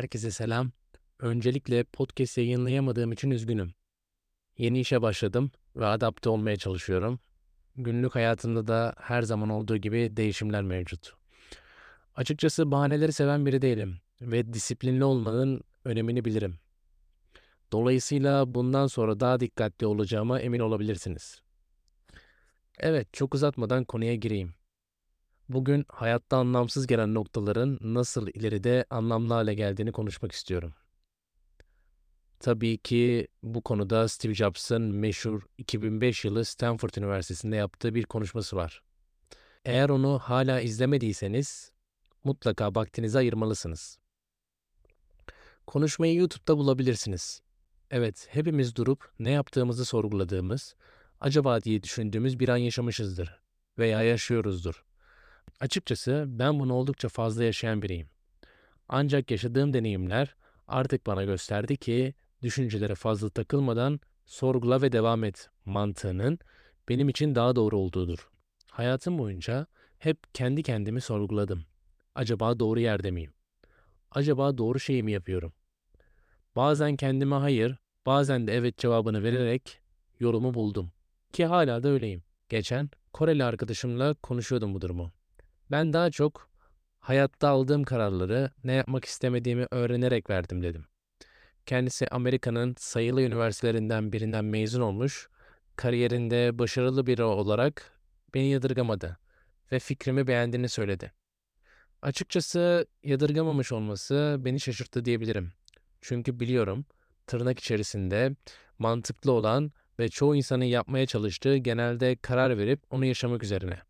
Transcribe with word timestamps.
Herkese 0.00 0.30
selam. 0.30 0.70
Öncelikle 1.18 1.84
podcast 1.84 2.38
yayınlayamadığım 2.38 3.12
için 3.12 3.30
üzgünüm. 3.30 3.74
Yeni 4.58 4.80
işe 4.80 5.02
başladım 5.02 5.50
ve 5.76 5.86
adapte 5.86 6.28
olmaya 6.28 6.56
çalışıyorum. 6.56 7.20
Günlük 7.76 8.14
hayatımda 8.14 8.66
da 8.66 8.94
her 8.98 9.22
zaman 9.22 9.48
olduğu 9.48 9.76
gibi 9.76 10.16
değişimler 10.16 10.62
mevcut. 10.62 11.12
Açıkçası 12.14 12.70
bahaneleri 12.70 13.12
seven 13.12 13.46
biri 13.46 13.62
değilim 13.62 13.96
ve 14.20 14.52
disiplinli 14.52 15.04
olmanın 15.04 15.60
önemini 15.84 16.24
bilirim. 16.24 16.58
Dolayısıyla 17.72 18.54
bundan 18.54 18.86
sonra 18.86 19.20
daha 19.20 19.40
dikkatli 19.40 19.86
olacağıma 19.86 20.40
emin 20.40 20.60
olabilirsiniz. 20.60 21.42
Evet, 22.78 23.12
çok 23.12 23.34
uzatmadan 23.34 23.84
konuya 23.84 24.14
gireyim. 24.14 24.54
Bugün 25.50 25.84
hayatta 25.88 26.36
anlamsız 26.36 26.86
gelen 26.86 27.14
noktaların 27.14 27.78
nasıl 27.82 28.28
ileride 28.28 28.84
anlamlı 28.90 29.34
hale 29.34 29.54
geldiğini 29.54 29.92
konuşmak 29.92 30.32
istiyorum. 30.32 30.74
Tabii 32.40 32.78
ki 32.78 33.28
bu 33.42 33.62
konuda 33.62 34.08
Steve 34.08 34.34
Jobs'ın 34.34 34.82
meşhur 34.82 35.42
2005 35.58 36.24
yılı 36.24 36.44
Stanford 36.44 36.94
Üniversitesi'nde 36.96 37.56
yaptığı 37.56 37.94
bir 37.94 38.04
konuşması 38.04 38.56
var. 38.56 38.82
Eğer 39.64 39.88
onu 39.88 40.18
hala 40.18 40.60
izlemediyseniz 40.60 41.72
mutlaka 42.24 42.74
vaktinizi 42.74 43.18
ayırmalısınız. 43.18 43.98
Konuşmayı 45.66 46.14
YouTube'da 46.14 46.58
bulabilirsiniz. 46.58 47.42
Evet, 47.90 48.28
hepimiz 48.30 48.76
durup 48.76 49.12
ne 49.18 49.30
yaptığımızı 49.30 49.84
sorguladığımız, 49.84 50.74
acaba 51.20 51.60
diye 51.60 51.82
düşündüğümüz 51.82 52.40
bir 52.40 52.48
an 52.48 52.56
yaşamışızdır 52.56 53.40
veya 53.78 54.02
yaşıyoruzdur. 54.02 54.89
Açıkçası 55.60 56.24
ben 56.28 56.60
bunu 56.60 56.74
oldukça 56.74 57.08
fazla 57.08 57.44
yaşayan 57.44 57.82
biriyim. 57.82 58.08
Ancak 58.88 59.30
yaşadığım 59.30 59.72
deneyimler 59.72 60.34
artık 60.68 61.06
bana 61.06 61.24
gösterdi 61.24 61.76
ki 61.76 62.14
düşüncelere 62.42 62.94
fazla 62.94 63.28
takılmadan 63.30 64.00
sorgula 64.26 64.82
ve 64.82 64.92
devam 64.92 65.24
et 65.24 65.50
mantığının 65.64 66.38
benim 66.88 67.08
için 67.08 67.34
daha 67.34 67.56
doğru 67.56 67.76
olduğudur. 67.76 68.30
Hayatım 68.70 69.18
boyunca 69.18 69.66
hep 69.98 70.34
kendi 70.34 70.62
kendimi 70.62 71.00
sorguladım. 71.00 71.64
Acaba 72.14 72.58
doğru 72.58 72.80
yerde 72.80 73.10
miyim? 73.10 73.32
Acaba 74.10 74.58
doğru 74.58 74.80
şeyi 74.80 75.02
mi 75.02 75.12
yapıyorum? 75.12 75.52
Bazen 76.56 76.96
kendime 76.96 77.36
hayır, 77.36 77.78
bazen 78.06 78.46
de 78.46 78.54
evet 78.54 78.78
cevabını 78.78 79.22
vererek 79.22 79.80
yolumu 80.20 80.54
buldum. 80.54 80.92
Ki 81.32 81.46
hala 81.46 81.82
da 81.82 81.88
öyleyim. 81.88 82.22
Geçen 82.48 82.90
Koreli 83.12 83.44
arkadaşımla 83.44 84.14
konuşuyordum 84.14 84.74
bu 84.74 84.80
durumu. 84.80 85.12
Ben 85.70 85.92
daha 85.92 86.10
çok 86.10 86.50
hayatta 87.00 87.48
aldığım 87.48 87.84
kararları 87.84 88.50
ne 88.64 88.72
yapmak 88.72 89.04
istemediğimi 89.04 89.66
öğrenerek 89.70 90.30
verdim 90.30 90.62
dedim. 90.62 90.84
Kendisi 91.66 92.08
Amerika'nın 92.08 92.74
sayılı 92.78 93.22
üniversitelerinden 93.22 94.12
birinden 94.12 94.44
mezun 94.44 94.80
olmuş, 94.80 95.28
kariyerinde 95.76 96.58
başarılı 96.58 97.06
biri 97.06 97.22
olarak 97.22 98.00
beni 98.34 98.50
yadırgamadı 98.50 99.18
ve 99.72 99.78
fikrimi 99.78 100.26
beğendiğini 100.26 100.68
söyledi. 100.68 101.12
Açıkçası 102.02 102.86
yadırgamamış 103.04 103.72
olması 103.72 104.36
beni 104.38 104.60
şaşırttı 104.60 105.04
diyebilirim. 105.04 105.52
Çünkü 106.00 106.40
biliyorum 106.40 106.84
tırnak 107.26 107.58
içerisinde 107.58 108.36
mantıklı 108.78 109.32
olan 109.32 109.72
ve 109.98 110.08
çoğu 110.08 110.36
insanın 110.36 110.64
yapmaya 110.64 111.06
çalıştığı 111.06 111.56
genelde 111.56 112.16
karar 112.16 112.58
verip 112.58 112.82
onu 112.90 113.04
yaşamak 113.04 113.42
üzerine. 113.42 113.89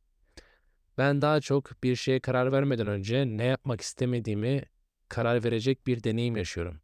Ben 1.00 1.22
daha 1.22 1.40
çok 1.40 1.82
bir 1.82 1.96
şeye 1.96 2.20
karar 2.20 2.52
vermeden 2.52 2.86
önce 2.86 3.24
ne 3.26 3.44
yapmak 3.44 3.80
istemediğimi 3.80 4.62
karar 5.08 5.44
verecek 5.44 5.86
bir 5.86 6.04
deneyim 6.04 6.36
yaşıyorum. 6.36 6.80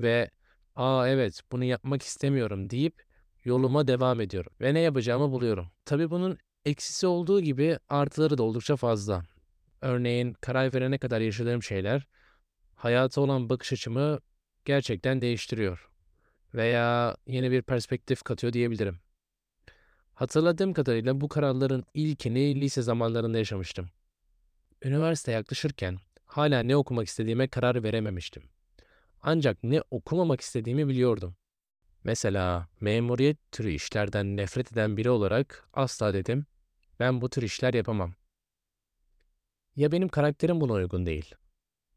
Ve 0.00 0.30
aa 0.76 1.08
evet 1.08 1.40
bunu 1.52 1.64
yapmak 1.64 2.02
istemiyorum 2.02 2.70
deyip 2.70 3.02
yoluma 3.44 3.88
devam 3.88 4.20
ediyorum 4.20 4.52
ve 4.60 4.74
ne 4.74 4.80
yapacağımı 4.80 5.32
buluyorum. 5.32 5.70
Tabii 5.84 6.10
bunun 6.10 6.38
eksisi 6.64 7.06
olduğu 7.06 7.40
gibi 7.40 7.78
artıları 7.88 8.38
da 8.38 8.42
oldukça 8.42 8.76
fazla. 8.76 9.22
Örneğin 9.80 10.32
karar 10.32 10.74
verene 10.74 10.98
kadar 10.98 11.20
yaşadığım 11.20 11.62
şeyler 11.62 12.06
hayata 12.74 13.20
olan 13.20 13.48
bakış 13.48 13.72
açımı 13.72 14.20
gerçekten 14.64 15.20
değiştiriyor 15.20 15.90
veya 16.54 17.16
yeni 17.26 17.50
bir 17.50 17.62
perspektif 17.62 18.22
katıyor 18.22 18.52
diyebilirim. 18.52 19.03
Hatırladığım 20.14 20.72
kadarıyla 20.72 21.20
bu 21.20 21.28
kararların 21.28 21.84
ilkini 21.94 22.60
lise 22.60 22.82
zamanlarında 22.82 23.38
yaşamıştım. 23.38 23.90
Üniversite 24.82 25.32
yaklaşırken 25.32 25.98
hala 26.24 26.62
ne 26.62 26.76
okumak 26.76 27.08
istediğime 27.08 27.48
karar 27.48 27.82
verememiştim. 27.82 28.42
Ancak 29.22 29.64
ne 29.64 29.82
okumamak 29.90 30.40
istediğimi 30.40 30.88
biliyordum. 30.88 31.36
Mesela 32.04 32.68
memuriyet 32.80 33.52
türü 33.52 33.70
işlerden 33.70 34.36
nefret 34.36 34.72
eden 34.72 34.96
biri 34.96 35.10
olarak 35.10 35.68
asla 35.72 36.14
dedim, 36.14 36.46
ben 37.00 37.20
bu 37.20 37.30
tür 37.30 37.42
işler 37.42 37.74
yapamam. 37.74 38.14
Ya 39.76 39.92
benim 39.92 40.08
karakterim 40.08 40.60
buna 40.60 40.72
uygun 40.72 41.06
değil. 41.06 41.34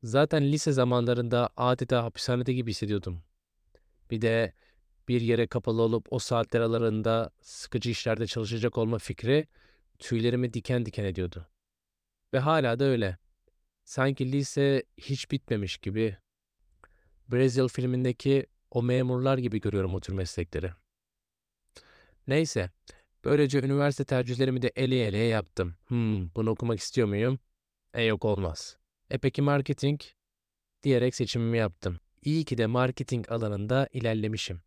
Zaten 0.03 0.51
lise 0.51 0.71
zamanlarında 0.71 1.49
adeta 1.57 2.03
hapishanede 2.03 2.53
gibi 2.53 2.71
hissediyordum. 2.71 3.23
Bir 4.11 4.21
de 4.21 4.53
bir 5.07 5.21
yere 5.21 5.47
kapalı 5.47 5.81
olup 5.81 6.07
o 6.11 6.19
saatler 6.19 6.59
aralarında 6.61 7.31
sıkıcı 7.41 7.89
işlerde 7.89 8.27
çalışacak 8.27 8.77
olma 8.77 8.97
fikri 8.97 9.47
tüylerimi 9.99 10.53
diken 10.53 10.85
diken 10.85 11.03
ediyordu. 11.03 11.47
Ve 12.33 12.39
hala 12.39 12.79
da 12.79 12.83
öyle. 12.83 13.17
Sanki 13.85 14.31
lise 14.31 14.83
hiç 14.97 15.31
bitmemiş 15.31 15.77
gibi. 15.77 16.17
Brezilya 17.27 17.67
filmindeki 17.67 18.45
o 18.71 18.83
memurlar 18.83 19.37
gibi 19.37 19.61
görüyorum 19.61 19.95
o 19.95 19.99
tür 19.99 20.13
meslekleri. 20.13 20.71
Neyse, 22.27 22.69
böylece 23.25 23.59
üniversite 23.59 24.05
tercihlerimi 24.05 24.61
de 24.61 24.71
ele 24.75 25.05
eleye 25.05 25.27
yaptım. 25.27 25.75
Hmm, 25.87 26.35
bunu 26.35 26.49
okumak 26.49 26.79
istiyor 26.79 27.07
muyum? 27.07 27.39
E 27.93 28.03
yok 28.03 28.25
olmaz. 28.25 28.77
E 29.09 29.17
peki 29.17 29.41
marketing? 29.41 30.01
Diyerek 30.83 31.15
seçimimi 31.15 31.57
yaptım. 31.57 31.99
İyi 32.21 32.45
ki 32.45 32.57
de 32.57 32.65
marketing 32.65 33.31
alanında 33.31 33.87
ilerlemişim 33.93 34.61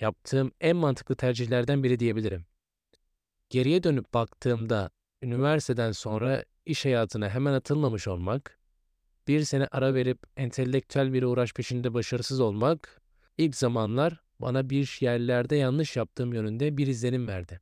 yaptığım 0.00 0.52
en 0.60 0.76
mantıklı 0.76 1.14
tercihlerden 1.14 1.82
biri 1.82 1.98
diyebilirim. 1.98 2.46
Geriye 3.50 3.82
dönüp 3.82 4.14
baktığımda 4.14 4.90
üniversiteden 5.22 5.92
sonra 5.92 6.44
iş 6.66 6.84
hayatına 6.84 7.30
hemen 7.30 7.52
atılmamış 7.52 8.08
olmak, 8.08 8.58
bir 9.28 9.44
sene 9.44 9.68
ara 9.72 9.94
verip 9.94 10.18
entelektüel 10.36 11.12
bir 11.12 11.22
uğraş 11.22 11.52
peşinde 11.52 11.94
başarısız 11.94 12.40
olmak, 12.40 13.00
ilk 13.38 13.56
zamanlar 13.56 14.20
bana 14.40 14.70
bir 14.70 14.98
yerlerde 15.00 15.56
yanlış 15.56 15.96
yaptığım 15.96 16.32
yönünde 16.32 16.76
bir 16.76 16.86
izlenim 16.86 17.28
verdi. 17.28 17.60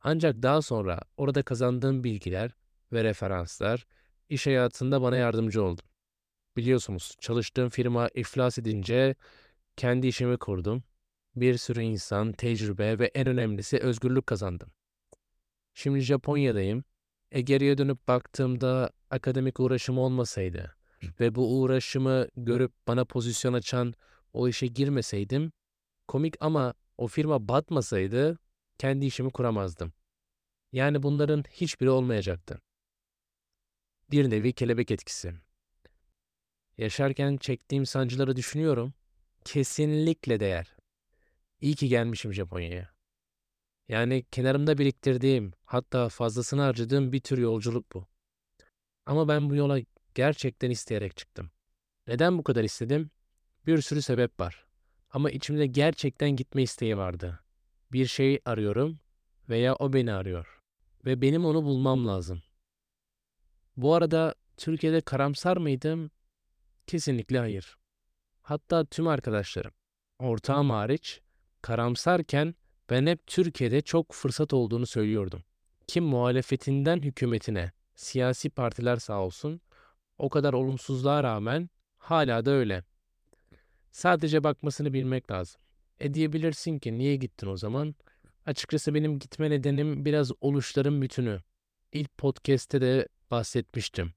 Ancak 0.00 0.42
daha 0.42 0.62
sonra 0.62 1.00
orada 1.16 1.42
kazandığım 1.42 2.04
bilgiler 2.04 2.50
ve 2.92 3.04
referanslar 3.04 3.86
iş 4.28 4.46
hayatında 4.46 5.02
bana 5.02 5.16
yardımcı 5.16 5.64
oldu. 5.64 5.82
Biliyorsunuz 6.56 7.16
çalıştığım 7.20 7.68
firma 7.68 8.08
iflas 8.14 8.58
edince 8.58 9.14
kendi 9.76 10.06
işimi 10.06 10.36
kurdum 10.36 10.82
bir 11.36 11.56
sürü 11.56 11.82
insan, 11.82 12.32
tecrübe 12.32 12.98
ve 12.98 13.06
en 13.06 13.26
önemlisi 13.26 13.78
özgürlük 13.78 14.26
kazandım. 14.26 14.70
Şimdi 15.74 16.00
Japonya'dayım. 16.00 16.84
E 17.32 17.40
geriye 17.40 17.78
dönüp 17.78 18.08
baktığımda 18.08 18.90
akademik 19.10 19.60
uğraşım 19.60 19.98
olmasaydı 19.98 20.76
ve 21.20 21.34
bu 21.34 21.60
uğraşımı 21.60 22.28
görüp 22.36 22.72
bana 22.86 23.04
pozisyon 23.04 23.52
açan 23.52 23.94
o 24.32 24.48
işe 24.48 24.66
girmeseydim, 24.66 25.52
komik 26.08 26.34
ama 26.40 26.74
o 26.98 27.06
firma 27.06 27.48
batmasaydı 27.48 28.38
kendi 28.78 29.06
işimi 29.06 29.30
kuramazdım. 29.30 29.92
Yani 30.72 31.02
bunların 31.02 31.44
hiçbiri 31.50 31.90
olmayacaktı. 31.90 32.60
Bir 34.10 34.30
nevi 34.30 34.52
kelebek 34.52 34.90
etkisi. 34.90 35.34
Yaşarken 36.78 37.36
çektiğim 37.36 37.86
sancıları 37.86 38.36
düşünüyorum. 38.36 38.94
Kesinlikle 39.44 40.40
değer. 40.40 40.76
İyi 41.64 41.74
ki 41.74 41.88
gelmişim 41.88 42.34
Japonya'ya. 42.34 42.94
Yani 43.88 44.24
kenarımda 44.30 44.78
biriktirdiğim, 44.78 45.52
hatta 45.64 46.08
fazlasını 46.08 46.60
harcadığım 46.62 47.12
bir 47.12 47.20
tür 47.20 47.38
yolculuk 47.38 47.94
bu. 47.94 48.06
Ama 49.06 49.28
ben 49.28 49.50
bu 49.50 49.54
yola 49.54 49.80
gerçekten 50.14 50.70
isteyerek 50.70 51.16
çıktım. 51.16 51.50
Neden 52.06 52.38
bu 52.38 52.44
kadar 52.44 52.64
istedim? 52.64 53.10
Bir 53.66 53.80
sürü 53.80 54.02
sebep 54.02 54.40
var. 54.40 54.66
Ama 55.10 55.30
içimde 55.30 55.66
gerçekten 55.66 56.30
gitme 56.30 56.62
isteği 56.62 56.96
vardı. 56.96 57.40
Bir 57.92 58.06
şey 58.06 58.40
arıyorum 58.44 59.00
veya 59.48 59.74
o 59.74 59.92
beni 59.92 60.12
arıyor. 60.12 60.60
Ve 61.04 61.20
benim 61.20 61.44
onu 61.44 61.64
bulmam 61.64 62.06
lazım. 62.06 62.42
Bu 63.76 63.94
arada 63.94 64.34
Türkiye'de 64.56 65.00
karamsar 65.00 65.56
mıydım? 65.56 66.10
Kesinlikle 66.86 67.38
hayır. 67.38 67.76
Hatta 68.42 68.84
tüm 68.84 69.08
arkadaşlarım, 69.08 69.72
ortağım 70.18 70.70
hariç 70.70 71.23
karamsarken 71.64 72.54
ben 72.90 73.06
hep 73.06 73.26
Türkiye'de 73.26 73.80
çok 73.80 74.12
fırsat 74.12 74.52
olduğunu 74.52 74.86
söylüyordum. 74.86 75.42
Kim 75.86 76.04
muhalefetinden 76.04 77.02
hükümetine, 77.02 77.72
siyasi 77.94 78.50
partiler 78.50 78.96
sağ 78.96 79.20
olsun, 79.20 79.60
o 80.18 80.28
kadar 80.28 80.52
olumsuzluğa 80.52 81.22
rağmen 81.22 81.70
Hala 82.04 82.44
da 82.44 82.50
öyle. 82.50 82.84
Sadece 83.90 84.44
bakmasını 84.44 84.92
bilmek 84.92 85.30
lazım. 85.30 85.60
E 86.00 86.14
diyebilirsin 86.14 86.78
ki 86.78 86.98
niye 86.98 87.16
gittin 87.16 87.46
o 87.46 87.56
zaman? 87.56 87.94
Açıkçası 88.46 88.94
benim 88.94 89.18
gitme 89.18 89.50
nedenim 89.50 90.04
biraz 90.04 90.32
oluşların 90.40 91.02
bütünü. 91.02 91.40
İlk 91.92 92.18
podcast'te 92.18 92.80
de 92.80 93.08
bahsetmiştim. 93.30 94.12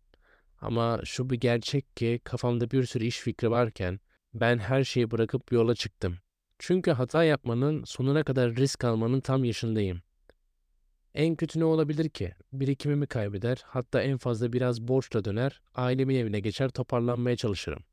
Ama 0.62 1.02
şu 1.04 1.30
bir 1.30 1.40
gerçek 1.40 1.98
ki 1.98 2.20
kafamda 2.24 2.72
bir 2.72 2.86
sürü 2.86 3.06
iş 3.06 3.20
fikri 3.20 3.52
varken 3.52 4.00
ben 4.34 4.58
her 4.58 4.84
şeyi 4.84 5.12
bırakıp 5.12 5.52
yola 5.52 5.76
çıktım. 5.76 6.18
Çünkü 6.60 6.92
hata 6.92 7.24
yapmanın 7.24 7.84
sonuna 7.84 8.24
kadar 8.24 8.56
risk 8.56 8.84
almanın 8.84 9.20
tam 9.20 9.44
yaşındayım. 9.44 10.02
En 11.14 11.36
kötü 11.36 11.60
ne 11.60 11.66
olabilir 11.66 12.10
ki? 12.10 12.34
Birikimimi 12.54 13.08
kaybeder, 13.08 13.64
hatta 13.66 14.02
en 14.02 14.18
fazla 14.18 14.54
biraz 14.54 14.82
borçla 14.82 15.26
döner, 15.26 15.62
ailemin 15.76 16.16
evine 16.16 16.40
geçer 16.40 16.70
toparlanmaya 16.70 17.36
çalışırım. 17.36 17.84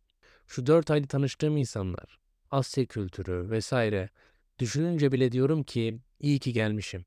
Şu 0.47 0.67
dört 0.67 0.91
ayda 0.91 1.07
tanıştığım 1.07 1.57
insanlar, 1.57 2.19
Asya 2.51 2.87
kültürü 2.87 3.51
vesaire 3.51 4.09
düşününce 4.59 5.13
bile 5.13 5.33
diyorum 5.33 5.63
ki 5.63 5.99
iyi 6.21 6.39
ki 6.39 6.53
gelmişim. 6.53 7.05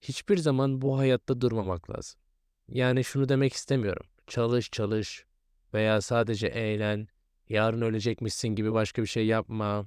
Hiçbir 0.00 0.36
zaman 0.36 0.82
bu 0.82 0.98
hayatta 0.98 1.40
durmamak 1.40 1.90
lazım. 1.90 2.20
Yani 2.68 3.04
şunu 3.04 3.28
demek 3.28 3.52
istemiyorum. 3.52 4.06
Çalış 4.26 4.70
çalış 4.70 5.26
veya 5.74 6.00
sadece 6.00 6.46
eğlen, 6.46 7.08
yarın 7.48 7.80
ölecekmişsin 7.80 8.48
gibi 8.48 8.72
başka 8.72 9.02
bir 9.02 9.06
şey 9.06 9.26
yapma. 9.26 9.86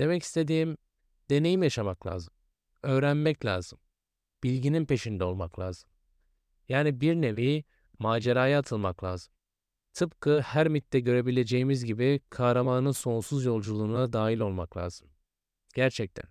Demek 0.00 0.22
istediğim 0.22 0.76
deneyim 1.30 1.62
yaşamak 1.62 2.06
lazım. 2.06 2.34
Öğrenmek 2.82 3.44
lazım. 3.44 3.78
Bilginin 4.42 4.86
peşinde 4.86 5.24
olmak 5.24 5.58
lazım. 5.58 5.90
Yani 6.68 7.00
bir 7.00 7.14
nevi 7.14 7.64
maceraya 7.98 8.58
atılmak 8.58 9.04
lazım. 9.04 9.32
Tıpkı 9.92 10.40
Hermit'te 10.40 11.00
görebileceğimiz 11.00 11.84
gibi 11.84 12.20
kahramanın 12.30 12.92
sonsuz 12.92 13.44
yolculuğuna 13.44 14.12
dahil 14.12 14.40
olmak 14.40 14.76
lazım. 14.76 15.08
Gerçekten. 15.74 16.24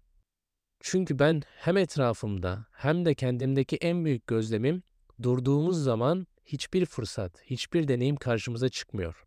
Çünkü 0.80 1.19
ben 1.19 1.42
hem 1.48 1.77
etrafımda 1.77 2.66
hem 2.71 3.06
de 3.06 3.16
kendimdeki 3.16 3.75
en 3.75 4.06
büyük 4.06 4.27
gözlemim 4.27 4.83
durduğumuz 5.24 5.83
zaman 5.83 6.27
hiçbir 6.45 6.86
fırsat, 6.86 7.42
hiçbir 7.42 7.88
deneyim 7.88 8.16
karşımıza 8.16 8.69
çıkmıyor. 8.69 9.25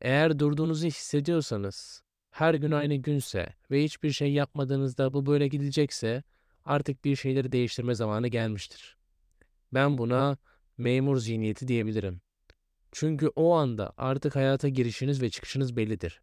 Eğer 0.00 0.38
durduğunuzu 0.38 0.86
hissediyorsanız, 0.86 2.02
her 2.38 2.54
gün 2.54 2.70
aynı 2.70 2.94
günse 2.94 3.54
ve 3.70 3.84
hiçbir 3.84 4.10
şey 4.10 4.32
yapmadığınızda 4.32 5.12
bu 5.12 5.26
böyle 5.26 5.48
gidecekse 5.48 6.22
artık 6.64 7.04
bir 7.04 7.16
şeyleri 7.16 7.52
değiştirme 7.52 7.94
zamanı 7.94 8.28
gelmiştir. 8.28 8.96
Ben 9.74 9.98
buna 9.98 10.36
memur 10.76 11.16
zihniyeti 11.16 11.68
diyebilirim. 11.68 12.20
Çünkü 12.92 13.28
o 13.28 13.54
anda 13.54 13.92
artık 13.96 14.36
hayata 14.36 14.68
girişiniz 14.68 15.22
ve 15.22 15.30
çıkışınız 15.30 15.76
bellidir. 15.76 16.22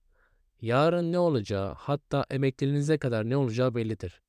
Yarın 0.62 1.12
ne 1.12 1.20
olacağı, 1.20 1.74
hatta 1.74 2.26
emekliliğinize 2.30 2.98
kadar 2.98 3.30
ne 3.30 3.38
olacağı 3.38 3.76
bellidir. 3.76 4.22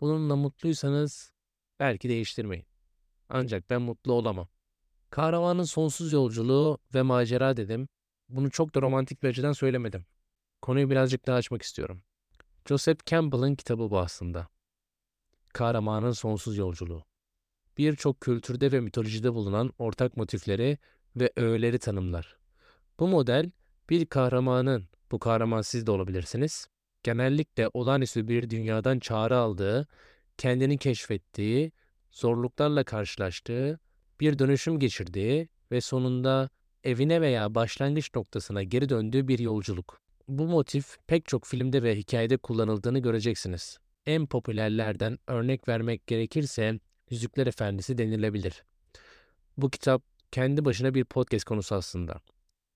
Bununla 0.00 0.36
mutluysanız 0.36 1.32
belki 1.80 2.08
değiştirmeyin. 2.08 2.66
Ancak 3.28 3.70
ben 3.70 3.82
mutlu 3.82 4.12
olamam. 4.12 4.48
Kahramanın 5.10 5.64
sonsuz 5.64 6.12
yolculuğu 6.12 6.78
ve 6.94 7.02
macera 7.02 7.56
dedim. 7.56 7.88
Bunu 8.28 8.50
çok 8.50 8.74
da 8.74 8.82
romantik 8.82 9.22
bir 9.22 9.28
açıdan 9.28 9.52
söylemedim. 9.52 10.06
Konuyu 10.62 10.90
birazcık 10.90 11.26
daha 11.26 11.36
açmak 11.36 11.62
istiyorum. 11.62 12.02
Joseph 12.68 13.06
Campbell'ın 13.06 13.54
kitabı 13.54 13.90
bu 13.90 13.98
aslında. 13.98 14.48
Kahramanın 15.52 16.12
sonsuz 16.12 16.56
yolculuğu. 16.56 17.04
Birçok 17.78 18.20
kültürde 18.20 18.72
ve 18.72 18.80
mitolojide 18.80 19.34
bulunan 19.34 19.72
ortak 19.78 20.16
motifleri 20.16 20.78
ve 21.16 21.32
öğeleri 21.36 21.78
tanımlar. 21.78 22.36
Bu 23.00 23.08
model 23.08 23.50
bir 23.90 24.06
kahramanın, 24.06 24.88
bu 25.10 25.18
kahraman 25.18 25.62
siz 25.62 25.86
de 25.86 25.90
olabilirsiniz, 25.90 26.68
genellikle 27.02 27.70
olağanüstü 27.74 28.28
bir 28.28 28.50
dünyadan 28.50 28.98
çağrı 28.98 29.36
aldığı, 29.36 29.86
kendini 30.38 30.78
keşfettiği, 30.78 31.72
zorluklarla 32.10 32.84
karşılaştığı, 32.84 33.80
bir 34.20 34.38
dönüşüm 34.38 34.78
geçirdiği 34.78 35.48
ve 35.72 35.80
sonunda 35.80 36.50
evine 36.84 37.20
veya 37.20 37.54
başlangıç 37.54 38.14
noktasına 38.14 38.62
geri 38.62 38.88
döndüğü 38.88 39.28
bir 39.28 39.38
yolculuk. 39.38 40.05
Bu 40.28 40.46
motif 40.46 40.96
pek 41.06 41.26
çok 41.26 41.46
filmde 41.46 41.82
ve 41.82 41.96
hikayede 41.96 42.36
kullanıldığını 42.36 42.98
göreceksiniz. 42.98 43.78
En 44.06 44.26
popülerlerden 44.26 45.18
örnek 45.26 45.68
vermek 45.68 46.06
gerekirse 46.06 46.80
Yüzükler 47.10 47.46
Efendisi 47.46 47.98
denilebilir. 47.98 48.64
Bu 49.56 49.70
kitap 49.70 50.02
kendi 50.32 50.64
başına 50.64 50.94
bir 50.94 51.04
podcast 51.04 51.44
konusu 51.44 51.74
aslında. 51.74 52.20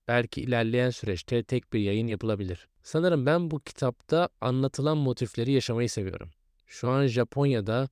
Belki 0.07 0.41
ilerleyen 0.41 0.89
süreçte 0.89 1.43
tek 1.43 1.73
bir 1.73 1.79
yayın 1.79 2.07
yapılabilir. 2.07 2.67
Sanırım 2.83 3.25
ben 3.25 3.51
bu 3.51 3.59
kitapta 3.59 4.29
anlatılan 4.41 4.97
motifleri 4.97 5.51
yaşamayı 5.51 5.89
seviyorum. 5.89 6.29
Şu 6.67 6.89
an 6.89 7.07
Japonya'da 7.07 7.89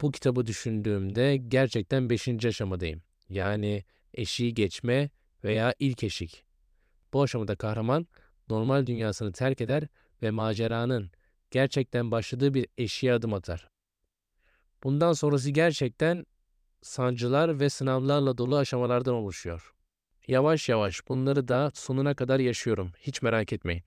bu 0.00 0.12
kitabı 0.12 0.46
düşündüğümde 0.46 1.36
gerçekten 1.36 2.10
5. 2.10 2.44
aşamadayım. 2.44 3.02
Yani 3.28 3.84
eşiği 4.14 4.54
geçme 4.54 5.10
veya 5.44 5.74
ilk 5.78 6.04
eşik. 6.04 6.44
Bu 7.12 7.22
aşamada 7.22 7.56
kahraman 7.56 8.06
normal 8.50 8.86
dünyasını 8.86 9.32
terk 9.32 9.60
eder 9.60 9.82
ve 10.22 10.30
maceranın 10.30 11.10
gerçekten 11.50 12.10
başladığı 12.10 12.54
bir 12.54 12.66
eşiğe 12.78 13.12
adım 13.12 13.34
atar. 13.34 13.68
Bundan 14.82 15.12
sonrası 15.12 15.50
gerçekten 15.50 16.26
sancılar 16.82 17.60
ve 17.60 17.70
sınavlarla 17.70 18.38
dolu 18.38 18.56
aşamalardan 18.56 19.14
oluşuyor. 19.14 19.72
Yavaş 20.26 20.68
yavaş 20.68 21.08
bunları 21.08 21.48
da 21.48 21.70
sonuna 21.74 22.14
kadar 22.14 22.40
yaşıyorum. 22.40 22.92
Hiç 22.98 23.22
merak 23.22 23.52
etmeyin. 23.52 23.82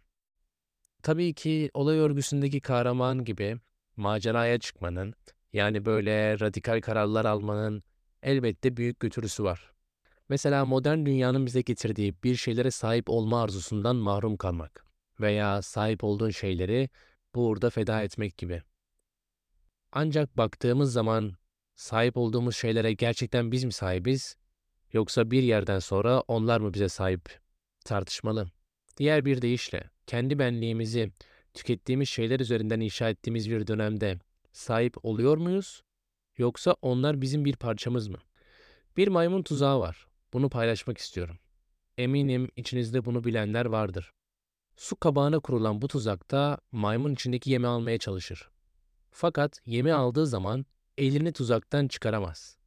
Tabii 1.03 1.33
ki 1.33 1.69
olay 1.73 1.97
örgüsündeki 1.97 2.61
kahraman 2.61 3.23
gibi 3.23 3.57
maceraya 3.95 4.59
çıkmanın, 4.59 5.13
yani 5.53 5.85
böyle 5.85 6.39
radikal 6.39 6.81
kararlar 6.81 7.25
almanın 7.25 7.83
elbette 8.23 8.77
büyük 8.77 8.99
götürüsü 8.99 9.43
var. 9.43 9.72
Mesela 10.29 10.65
modern 10.65 11.05
dünyanın 11.05 11.45
bize 11.45 11.61
getirdiği 11.61 12.15
bir 12.23 12.35
şeylere 12.35 12.71
sahip 12.71 13.09
olma 13.09 13.43
arzusundan 13.43 13.95
mahrum 13.95 14.37
kalmak 14.37 14.85
veya 15.19 15.61
sahip 15.61 16.03
olduğun 16.03 16.29
şeyleri 16.29 16.89
burada 17.35 17.69
feda 17.69 18.01
etmek 18.01 18.37
gibi. 18.37 18.61
Ancak 19.91 20.37
baktığımız 20.37 20.93
zaman 20.93 21.33
sahip 21.75 22.17
olduğumuz 22.17 22.55
şeylere 22.55 22.93
gerçekten 22.93 23.51
biz 23.51 23.63
mi 23.63 23.73
sahibiz 23.73 24.35
yoksa 24.93 25.31
bir 25.31 25.43
yerden 25.43 25.79
sonra 25.79 26.21
onlar 26.21 26.59
mı 26.59 26.73
bize 26.73 26.89
sahip? 26.89 27.39
Tartışmalı. 27.85 28.47
Diğer 28.97 29.25
bir 29.25 29.41
deyişle 29.41 29.89
kendi 30.07 30.39
benliğimizi 30.39 31.11
tükettiğimiz 31.53 32.09
şeyler 32.09 32.39
üzerinden 32.39 32.79
inşa 32.79 33.09
ettiğimiz 33.09 33.49
bir 33.49 33.67
dönemde 33.67 34.19
sahip 34.51 35.05
oluyor 35.05 35.37
muyuz 35.37 35.83
yoksa 36.37 36.75
onlar 36.81 37.21
bizim 37.21 37.45
bir 37.45 37.55
parçamız 37.55 38.07
mı? 38.07 38.17
Bir 38.97 39.07
maymun 39.07 39.43
tuzağı 39.43 39.79
var. 39.79 40.07
Bunu 40.33 40.49
paylaşmak 40.49 40.97
istiyorum. 40.97 41.37
Eminim 41.97 42.49
içinizde 42.55 43.05
bunu 43.05 43.23
bilenler 43.23 43.65
vardır. 43.65 44.13
Su 44.75 44.95
kabağına 44.95 45.39
kurulan 45.39 45.81
bu 45.81 45.87
tuzakta 45.87 46.57
maymun 46.71 47.13
içindeki 47.13 47.51
yemi 47.51 47.67
almaya 47.67 47.97
çalışır. 47.97 48.49
Fakat 49.11 49.61
yemi 49.65 49.93
aldığı 49.93 50.27
zaman 50.27 50.65
elini 50.97 51.33
tuzaktan 51.33 51.87
çıkaramaz. 51.87 52.57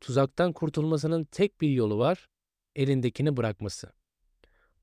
Tuzaktan 0.00 0.52
kurtulmasının 0.52 1.24
tek 1.24 1.60
bir 1.60 1.70
yolu 1.70 1.98
var, 1.98 2.28
elindekini 2.76 3.36
bırakması. 3.36 3.92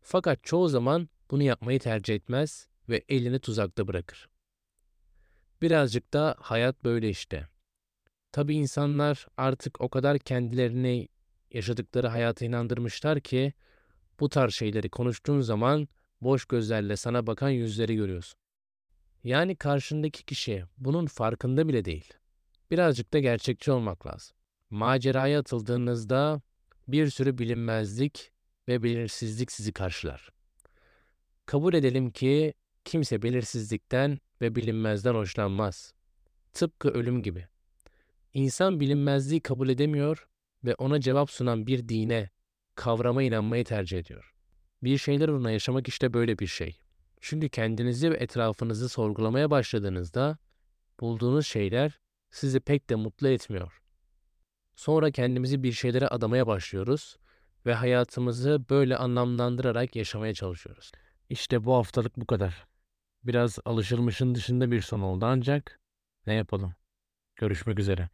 Fakat 0.01 0.43
çoğu 0.43 0.67
zaman 0.67 1.09
bunu 1.31 1.43
yapmayı 1.43 1.79
tercih 1.79 2.15
etmez 2.15 2.67
ve 2.89 3.03
elini 3.09 3.39
tuzakta 3.39 3.87
bırakır. 3.87 4.29
Birazcık 5.61 6.13
da 6.13 6.35
hayat 6.39 6.83
böyle 6.83 7.09
işte. 7.09 7.47
Tabi 8.31 8.55
insanlar 8.55 9.27
artık 9.37 9.81
o 9.81 9.89
kadar 9.89 10.19
kendilerini 10.19 11.07
yaşadıkları 11.53 12.07
hayata 12.07 12.45
inandırmışlar 12.45 13.19
ki 13.19 13.53
bu 14.19 14.29
tarz 14.29 14.53
şeyleri 14.53 14.89
konuştuğun 14.89 15.41
zaman 15.41 15.87
boş 16.21 16.45
gözlerle 16.45 16.97
sana 16.97 17.27
bakan 17.27 17.49
yüzleri 17.49 17.95
görüyorsun. 17.95 18.39
Yani 19.23 19.55
karşındaki 19.55 20.25
kişi 20.25 20.63
bunun 20.77 21.05
farkında 21.05 21.67
bile 21.67 21.85
değil. 21.85 22.13
Birazcık 22.71 23.13
da 23.13 23.19
gerçekçi 23.19 23.71
olmak 23.71 24.07
lazım. 24.07 24.35
Maceraya 24.69 25.39
atıldığınızda 25.39 26.41
bir 26.87 27.09
sürü 27.09 27.37
bilinmezlik 27.37 28.31
ve 28.67 28.83
belirsizlik 28.83 29.51
sizi 29.51 29.73
karşılar. 29.73 30.29
Kabul 31.45 31.73
edelim 31.73 32.11
ki 32.11 32.53
kimse 32.85 33.21
belirsizlikten 33.21 34.19
ve 34.41 34.55
bilinmezden 34.55 35.13
hoşlanmaz. 35.13 35.93
Tıpkı 36.53 36.89
ölüm 36.89 37.23
gibi. 37.23 37.47
İnsan 38.33 38.79
bilinmezliği 38.79 39.41
kabul 39.41 39.69
edemiyor 39.69 40.27
ve 40.65 40.75
ona 40.75 40.99
cevap 40.99 41.31
sunan 41.31 41.67
bir 41.67 41.89
dine, 41.89 42.29
kavrama 42.75 43.23
inanmayı 43.23 43.65
tercih 43.65 43.99
ediyor. 43.99 44.33
Bir 44.83 44.97
şeyler 44.97 45.29
uğruna 45.29 45.51
yaşamak 45.51 45.87
işte 45.87 46.13
böyle 46.13 46.39
bir 46.39 46.47
şey. 46.47 46.77
Çünkü 47.21 47.49
kendinizi 47.49 48.11
ve 48.11 48.15
etrafınızı 48.15 48.89
sorgulamaya 48.89 49.51
başladığınızda 49.51 50.37
bulduğunuz 50.99 51.47
şeyler 51.47 51.99
sizi 52.31 52.59
pek 52.59 52.89
de 52.89 52.95
mutlu 52.95 53.27
etmiyor. 53.27 53.81
Sonra 54.75 55.11
kendimizi 55.11 55.63
bir 55.63 55.71
şeylere 55.71 56.07
adamaya 56.07 56.47
başlıyoruz 56.47 57.17
ve 57.65 57.73
hayatımızı 57.73 58.65
böyle 58.69 58.97
anlamlandırarak 58.97 59.95
yaşamaya 59.95 60.33
çalışıyoruz. 60.33 60.91
İşte 61.29 61.65
bu 61.65 61.73
haftalık 61.73 62.17
bu 62.17 62.25
kadar. 62.25 62.67
Biraz 63.23 63.59
alışılmışın 63.65 64.35
dışında 64.35 64.71
bir 64.71 64.81
son 64.81 64.99
oldu 64.99 65.25
ancak 65.25 65.79
ne 66.27 66.33
yapalım? 66.33 66.75
Görüşmek 67.35 67.79
üzere. 67.79 68.09